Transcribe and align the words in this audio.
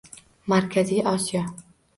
Markaziy 0.53 1.03
Osiyo 1.03 1.43